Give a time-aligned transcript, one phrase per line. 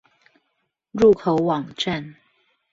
[0.93, 2.15] 入口網站